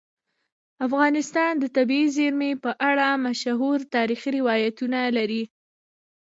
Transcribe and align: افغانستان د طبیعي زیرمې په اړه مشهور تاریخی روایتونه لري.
افغانستان 0.87 1.51
د 1.59 1.65
طبیعي 1.77 2.07
زیرمې 2.17 2.51
په 2.63 2.71
اړه 2.89 3.07
مشهور 3.25 3.77
تاریخی 3.95 4.29
روایتونه 4.39 4.99
لري. 5.17 5.43